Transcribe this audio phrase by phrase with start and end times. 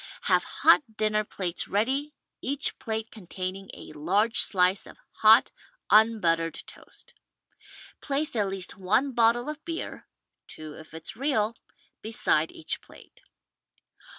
[0.23, 5.51] Have hot dinner plates ready, each plate containing a large slice of hot,
[5.91, 7.13] unbuttered toast.
[8.01, 10.07] Place at least one bottle of beer—
[10.55, 11.55] two if it's real—
[12.03, 13.21] ^beside each plate.